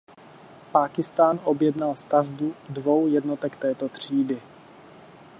[0.71, 4.41] Pákistán objednal stavbu dvou jednotek této třídy.